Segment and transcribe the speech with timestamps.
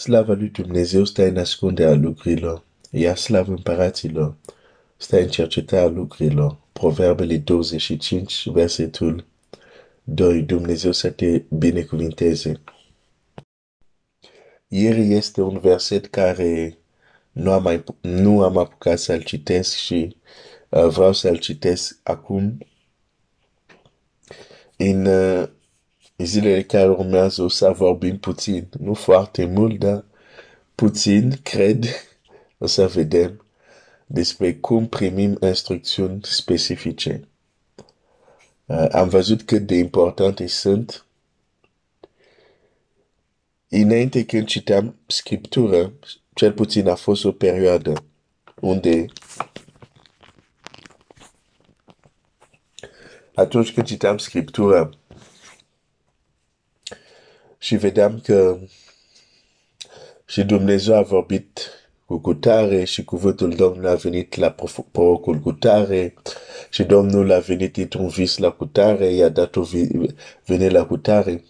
[0.00, 4.36] Slava lui Dumnezeu stă în ascunderea lucrurilor, iar slavă împăraților
[4.96, 6.56] stă în cercetarea lucrurilor.
[6.72, 9.26] Proverbele 25, versetul
[10.04, 10.42] 2.
[10.42, 12.60] Dumnezeu să te binecuvinteze.
[14.68, 16.78] Ieri este un verset care
[17.32, 20.16] nu am, mai, nu am apucat să-l citesc și
[20.68, 22.58] uh, vreau să-l citesc acum.
[24.76, 25.48] În uh,
[26.24, 30.04] zilele care urmează o să vorbim puțin, nu foarte mult, dar
[30.74, 31.84] puțin, cred,
[32.58, 33.44] o să vedem
[34.06, 37.28] despre cum primim instrucțiuni specifice.
[38.66, 41.04] Uh, am văzut cât de importante sunt.
[43.68, 45.92] Înainte când citeam scriptură,
[46.34, 48.04] cel puțin a fost o perioadă
[48.60, 49.06] unde
[53.34, 54.90] atunci când citeam scriptura
[57.70, 58.58] și vedeam că
[60.26, 61.70] și Dumnezeu a vorbit
[62.06, 64.54] cu cutare și cuvântul Domnului a venit la
[64.90, 66.14] prorocul cutare
[66.70, 69.62] și Domnul a venit într-un vis la cutare, i-a dat o
[70.44, 71.44] vine la cutare.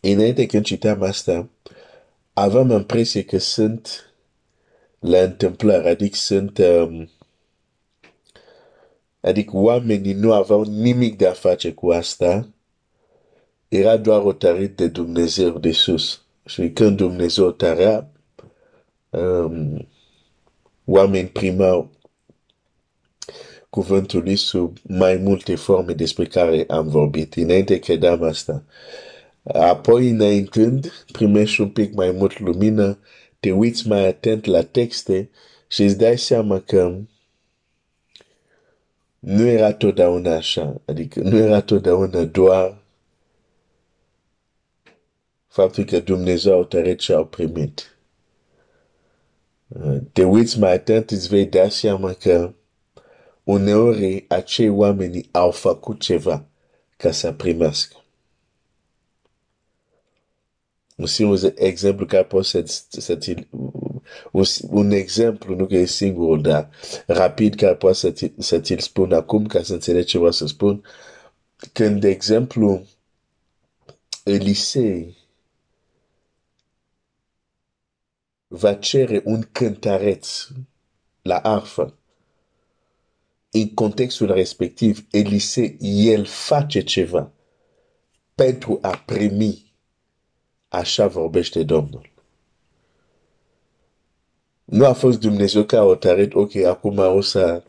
[0.00, 1.48] Înainte când citeam asta,
[2.32, 4.12] aveam impresie că sunt
[4.98, 7.10] la întâmplare, adică sunt um,
[9.20, 12.48] adică oamenii nu aveau nimic de a face cu asta,
[13.68, 16.22] era doar o tarit de Dumnezeu de sus.
[16.44, 18.10] Și când Dumnezeu tarea,
[19.10, 19.88] um,
[20.84, 21.90] oameni primau
[23.70, 27.34] cuvântul lui sub mai multe forme despre care am vorbit.
[27.34, 28.64] Înainte credeam asta.
[29.42, 32.98] Apoi, înaintând, primești un pic mai mult lumină,
[33.40, 35.30] te uiți mai atent la texte
[35.68, 36.96] și îți dai seama că
[39.18, 40.80] nu era totdeauna așa.
[40.84, 42.76] Adică nu era totdeauna doar
[45.48, 47.98] faptul că Dumnezeu au tăret și au primit.
[50.12, 52.52] Te uiți mai atent, îți vei da seama că
[53.44, 56.46] uneori acei oameni au făcut ceva
[56.96, 57.96] ca să primească.
[60.96, 63.34] Un singur exemplu care pot să, să ți
[64.30, 66.70] un, un exemplu, nu că e singur, dar
[67.06, 70.46] rapid care pot să, ți, să ți-l spun acum ca să înțelegi ce vreau să
[70.46, 70.82] spun.
[71.72, 72.86] Când, de exemplu,
[74.24, 75.17] Elisei
[78.48, 80.48] va cere un cântăreț
[81.22, 81.98] la arfă,
[83.50, 87.32] în contextul respectiv, Elisei, el face ceva
[88.34, 89.68] pentru a primi
[90.68, 92.10] Așa vorbește Domnul.
[94.64, 97.62] Nu a fost Dumnezeu care a hotărât, ok, acum o să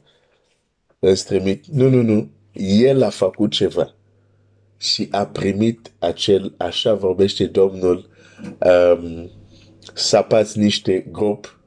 [0.99, 1.65] îți trimit.
[1.65, 2.29] Nu, nu, nu.
[2.53, 3.93] El a făcut ceva.
[4.77, 8.09] Și a primit acel, așa vorbește Domnul,
[8.59, 9.29] um,
[9.93, 11.59] sapați niște grup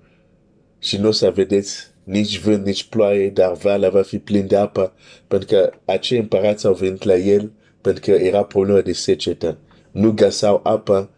[0.79, 4.57] și nu o să vedeți nici vânt, nici ploaie, dar valea va fi plin de
[4.57, 4.93] apă,
[5.29, 9.59] pentru că acei împărați au venit la el, pentru că era problemă de secetă.
[9.91, 11.11] Nu găsau apă,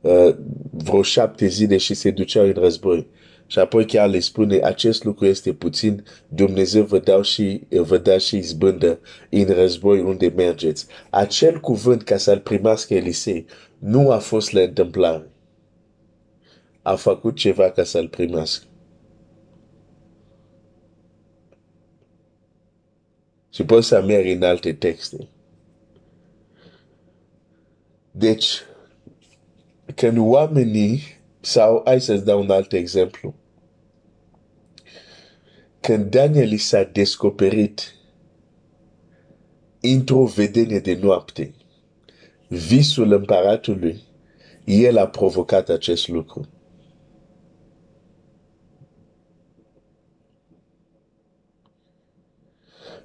[0.00, 0.34] uh,
[0.70, 3.06] vreo șapte zile și se duceau în război.
[3.46, 8.18] Și apoi chiar le spune, acest lucru este puțin, Dumnezeu vă dau și, vă da
[8.18, 8.98] și izbândă
[9.30, 10.86] în război unde mergeți.
[11.10, 13.46] Acel cuvânt ca să-l primească Elisei
[13.78, 15.29] nu a fost la întâmplare.
[16.90, 18.64] A făcut ceva ca să-l primească.
[23.50, 25.28] Și poți să mergi în alte texte.
[28.10, 28.60] Deci,
[29.94, 31.02] când oamenii,
[31.40, 33.34] sau hai să-ți dau un alt exemplu,
[35.80, 37.94] când Daniel s-a descoperit
[39.80, 41.54] într-o vedenie de noapte,
[42.48, 44.02] visul împăratului,
[44.64, 46.48] el a provocat acest lucru.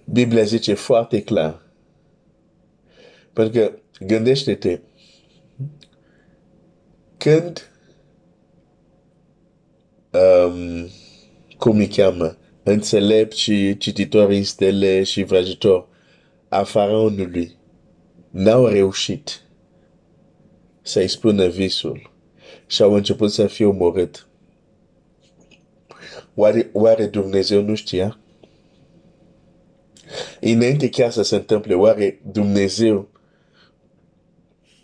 [0.06, 1.62] Biblia zice foarte clar.
[3.34, 3.72] Pentru că
[4.06, 4.80] gândește-te,
[7.18, 7.72] când
[10.12, 10.88] um,
[11.58, 15.88] cum îi cheamă, înțelept și cititorii stele și vrăjitor
[16.50, 17.56] a faraonului
[18.30, 19.42] n-au reușit
[20.82, 22.12] să-i spună visul
[22.68, 24.28] și au început să fie omorât.
[26.36, 28.20] Oare, oare Dumnezeu nu știa?
[30.42, 33.10] Înainte chiar să se întâmple, oare Dumnezeu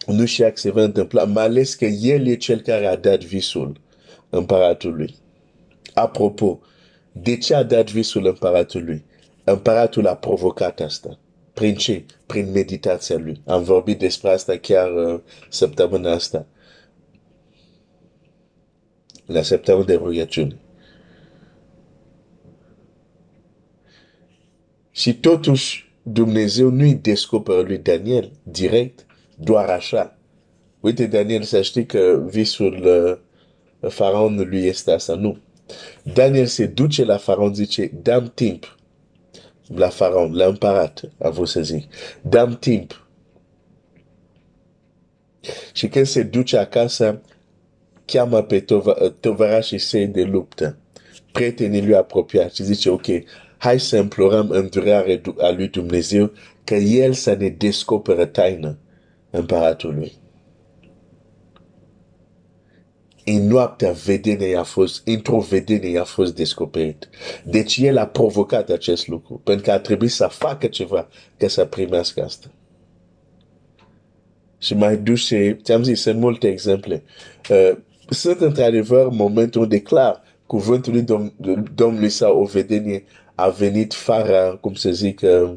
[0.06, 3.24] nu știa că se va întâmpla, mai ales că el e cel care a dat
[3.24, 3.82] visul
[4.30, 5.16] împăratului.
[5.94, 6.60] Apropo,
[7.12, 9.06] de ce a dat visul împăratului?
[9.44, 11.20] Împăratul a provocat asta.
[11.54, 12.06] Prin ce?
[12.26, 13.42] Prin meditația lui.
[13.46, 15.20] Am vorbit despre asta chiar uh,
[15.50, 16.46] săptămâna asta.
[19.26, 20.60] în așteptarea de rugăciune.
[25.02, 29.06] Și totuși Dumnezeu nu-i descoperă lui Daniel direct,
[29.36, 30.18] doar așa.
[30.80, 32.84] Uite, Daniel, să știi că visul
[33.82, 35.16] uh, faraonului este asta.
[35.16, 35.38] Nu.
[36.14, 38.78] Daniel se duce la faraon, zice, dăm timp
[39.68, 41.94] la faraon, la împărat, a vrut să zic.
[42.22, 43.08] Dăm timp.
[45.74, 47.22] Și când se duce acasă,
[48.06, 48.66] cheamă pe
[49.20, 50.78] tovarașii săi de luptă,
[51.32, 53.08] prietenii lui apropiați și zice, ok,
[53.62, 56.32] hai să implorăm îndurare a lui Dumnezeu
[56.64, 58.78] că El să ne descoperă taină
[59.30, 60.12] împăratului.
[63.26, 67.10] În noaptea vedenie a fost, într-o vedenie a fost descoperit.
[67.44, 71.66] Deci el a provocat acest lucru, pentru că a trebuit să facă ceva ca să
[71.66, 72.52] primească asta.
[74.58, 77.04] Și mai duce, ți-am zis, sunt multe exemple.
[77.50, 77.78] Uh,
[78.10, 81.34] sunt într-adevăr momentul unde clar cuvântul lui Dom-
[81.76, 83.04] Domnului sau o vedenie
[83.42, 85.52] a venit fără, cum să zic, uh,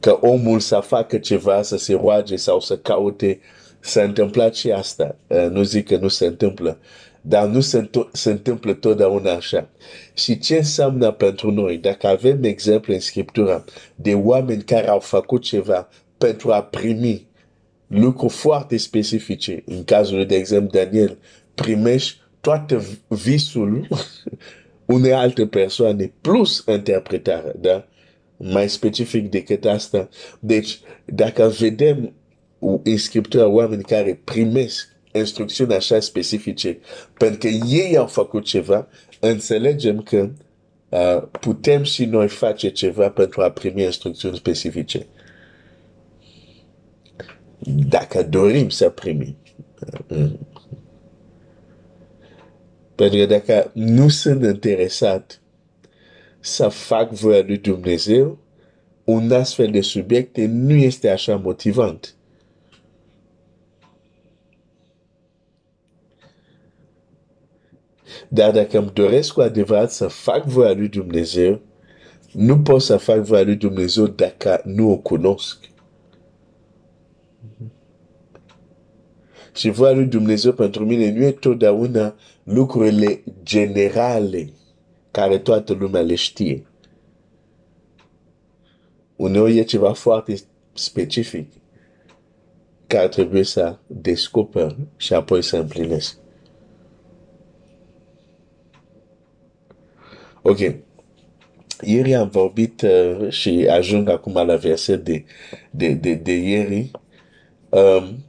[0.00, 3.40] că omul să facă ceva, să se roage sau să caute,
[3.80, 5.16] s-a întâmplat și asta.
[5.26, 6.78] Uh, nu zic că nu se întâmplă,
[7.20, 9.68] dar nu se, se întâmplă totdeauna așa.
[10.14, 11.76] Și ce înseamnă pentru noi?
[11.76, 17.26] Dacă avem exemple în Scriptură de oameni care au făcut ceva pentru a primi
[17.86, 21.18] lucruri foarte specifice, în cazul de exemplu Daniel,
[21.54, 23.88] primești toată visul
[24.88, 27.88] unei alte persoane plus interpretare, da?
[28.36, 30.08] Mai specific decât asta.
[30.40, 32.12] Deci, dacă vedem
[32.82, 36.78] în Scriptură oameni care primesc instrucțiuni așa specifice
[37.18, 38.88] pentru că ei au făcut ceva,
[39.20, 40.30] înțelegem că
[40.88, 45.06] uh, putem și noi face ceva pentru a primi instrucțiuni specifice.
[47.88, 49.36] Dacă dorim să primim.
[50.08, 50.30] Uh,
[52.98, 55.40] pentru că dacă nu sunt interesat
[56.40, 58.38] să fac voia lui Dumnezeu,
[59.04, 62.16] un astfel de subiect nu este așa motivant.
[68.28, 71.60] Dar dacă îmi doresc cu adevărat să fac voia lui Dumnezeu,
[72.32, 75.67] nu pot să fac voia lui Dumnezeu dacă nu o cunosc.
[79.58, 84.50] Și voia lui Dumnezeu pentru mine nu e totdeauna lucrurile generale
[85.10, 86.66] care toată lumea le știe.
[89.16, 90.34] Uneori e ceva foarte
[90.72, 91.52] specific
[92.86, 96.18] care trebuie să descoper și apoi să împlinesc.
[100.42, 100.58] Ok.
[101.80, 105.24] Ieri am vorbit uh, și ajung acum la verset de,
[105.70, 106.90] de, de, de ieri.
[107.68, 108.26] Um,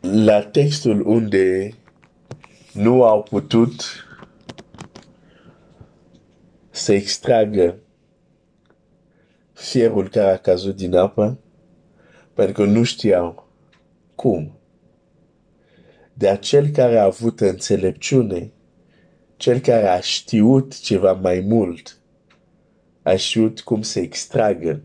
[0.00, 1.74] la textul unde
[2.72, 3.82] nu au putut
[6.70, 7.78] să extragă
[9.52, 11.38] fierul care a căzut din apă,
[12.34, 13.48] pentru că nu știau
[14.14, 14.58] cum.
[16.14, 18.52] Dar cel care a avut înțelepciune,
[19.36, 21.98] cel care a știut ceva mai mult,
[23.02, 24.82] a știut cum să extragă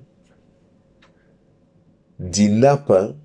[2.30, 3.16] din apă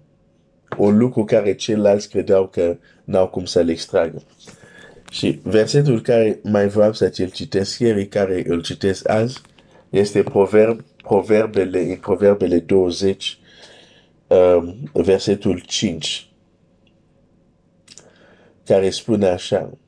[0.77, 4.23] un lucru care ceilalți credeau că n-au cum să-l extragă.
[5.11, 9.41] Și versetul care mai vreau să ți-l citesc ieri, care îl citesc azi,
[9.91, 13.39] este proverb, proverbele, în proverbele 20,
[14.27, 16.29] um, versetul 5,
[18.65, 19.79] care spune așa,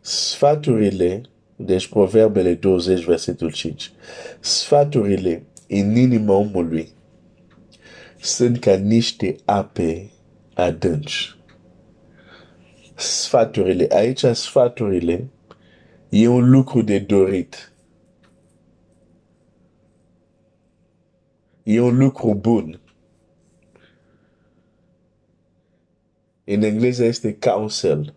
[0.00, 1.20] sfaturile,
[1.56, 3.92] deci proverbele 20, versetul 5,
[4.40, 6.88] sfaturile în inima omului
[8.20, 10.10] sunt ca niște ape
[10.54, 11.36] adânci.
[12.94, 15.28] Sfaturile, aici sfaturile
[16.08, 17.72] e un lucru de dorit.
[21.62, 22.80] E un lucru bun.
[26.44, 28.14] În engleză este counsel.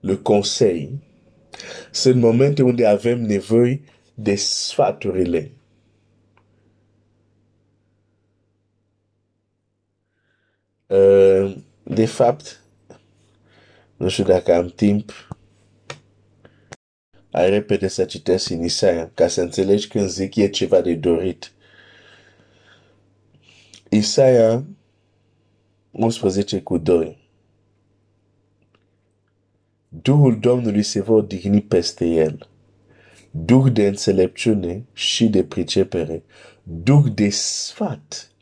[0.00, 0.98] Le conseil.
[1.90, 3.80] Sunt momente unde avem nevoie
[4.14, 5.52] de sfaturile.
[10.86, 12.64] Uh, de fapt,
[13.96, 15.28] nu știu dacă am timp,
[17.30, 21.52] ai repede să citesc în Isaia, ca să înțelegi când zic e ceva de dorit.
[23.88, 24.64] Isaia
[25.90, 27.18] 11 cu 2
[29.88, 32.48] Duhul Domnului se va odihni peste el,
[33.30, 36.22] Duh de înțelepciune și de pricepere,
[36.62, 38.32] duc de sfat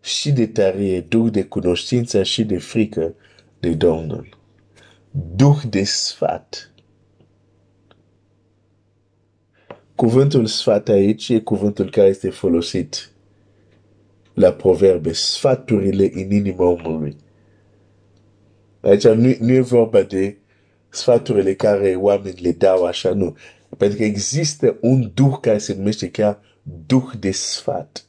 [0.00, 3.14] și de tărie, duc de cunoștință și de frică
[3.60, 4.28] de Domnul.
[5.10, 6.70] Duh de sfat.
[9.94, 13.10] Cuvântul sfat aici e cuvântul care este folosit
[14.34, 17.16] la proverbe, sfaturile în inima omului.
[18.80, 20.36] Aici nu, nu e vorba de
[20.96, 23.36] sfaturile care oamenii le dau așa, nu.
[23.76, 26.40] Pentru că există un duh care se numește chiar
[26.86, 28.04] duh de sfat.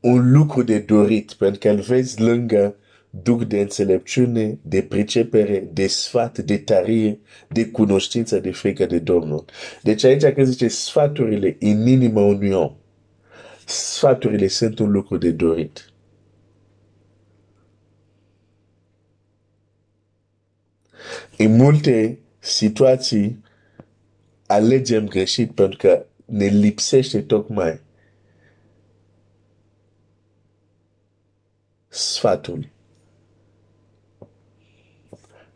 [0.00, 2.76] Un lucru de dorit, pentru că îl vezi lângă
[3.10, 9.44] duh de înțelepciune, de pricepere, de sfat, de tarie, de cunoștință, de frică de Domnul.
[9.82, 12.72] Deci aici când zice sfaturile în inima unui om,
[13.64, 15.90] sfaturile sunt un lucru de dorit.
[21.38, 23.44] În multe situații
[24.46, 27.80] alegem greșit pentru că ne lipsește tocmai
[31.88, 32.68] sfatul.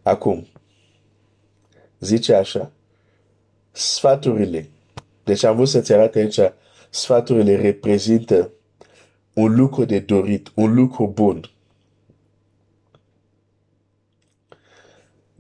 [0.03, 0.47] Acum,
[1.99, 2.73] zice așa,
[3.71, 4.69] sfaturile.
[5.25, 6.39] Deci am vrut să-ți arăt aici,
[6.91, 8.53] sfaturile reprezintă
[9.35, 11.51] un lucru de dorit, un lucru bun.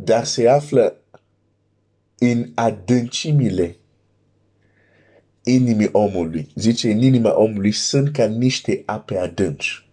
[0.05, 0.97] Dar se află
[2.19, 3.77] în adâncimile
[5.45, 6.49] inimii omului.
[6.55, 9.91] Zice, în inima omului sunt ca niște ape adânci.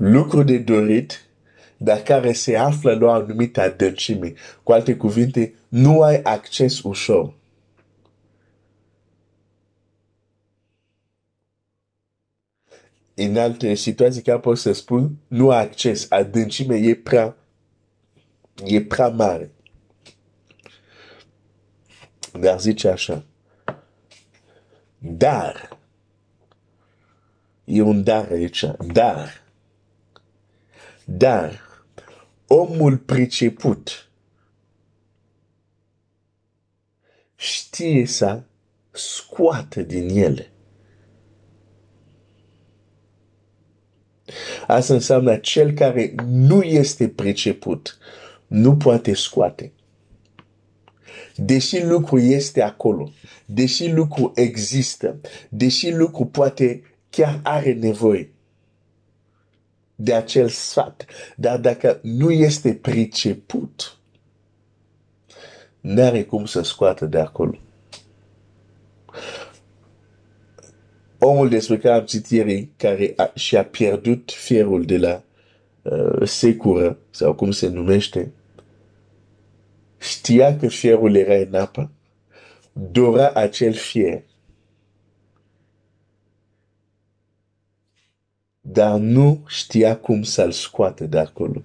[0.00, 1.24] lucru de dorit,
[1.76, 4.32] dar care se află la o anumită adâncime.
[4.62, 7.32] Cu alte cuvinte, nu ai acces ușor.
[13.14, 16.06] În alte situații, chiar pot să spun, nu ai acces.
[16.10, 17.36] Adâncime e prea,
[18.64, 19.50] e prea mare.
[22.40, 23.24] Dar zice așa.
[24.98, 25.78] Dar,
[27.64, 29.42] e un dar aici, dar,
[31.04, 31.60] dar
[32.46, 34.10] omul priceput
[37.40, 38.42] știe să
[38.90, 40.49] scoată din ele.
[44.70, 47.98] Asta înseamnă cel care nu este priceput,
[48.46, 49.72] nu poate scoate.
[51.36, 53.12] Deși lucru este acolo,
[53.44, 58.32] deși lucru există, deși lucru poate chiar are nevoie,
[59.94, 61.06] de acel sfat.
[61.36, 63.98] Dar dacă nu este priceput,
[65.80, 67.58] n-are cum să scoată de acolo.
[71.20, 75.22] Omul despre care am citit ieri, care a, și-a pierdut fierul de la
[75.82, 78.32] uh, secură, sau cum se numește,
[79.98, 81.90] știa că fierul era în apă,
[82.72, 84.22] dora acel fier
[88.60, 91.62] dar nu știa cum să-l scoate de acolo.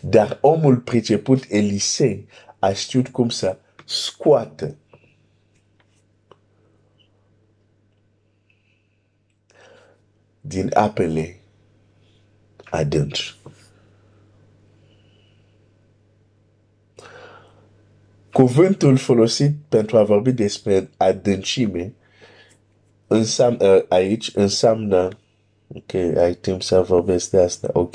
[0.00, 2.26] Dar omul priceput Elisei
[2.58, 4.76] a știut cum să scoate
[10.48, 11.40] din apele
[12.70, 13.36] adânci.
[18.32, 21.92] Cuvântul folosit pentru a vorbi despre adâncime
[23.06, 25.08] înseamnă, aici înseamnă,
[25.68, 27.94] ok, ai timp să vorbesc de asta, ok,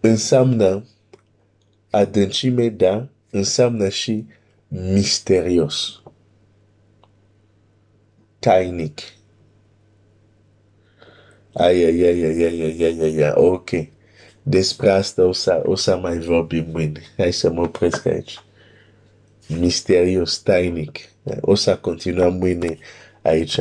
[0.00, 0.84] înseamnă
[1.90, 4.26] adâncime, da, înseamnă și
[4.68, 6.02] misterios,
[8.38, 9.00] tainic.
[11.52, 13.70] Ai, ai, ai, ai, ai, ai, ai, ai, ok.
[14.42, 17.00] Despre asta o să, o să mai vorbim mâine.
[17.16, 18.40] Hai să mă opresc aici.
[19.48, 20.98] Misterios, tainic.
[21.40, 22.78] O să continuăm mâine
[23.22, 23.58] aici.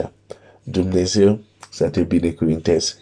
[0.64, 1.40] Dumnezeu
[1.72, 2.94] să te binecuvinteze.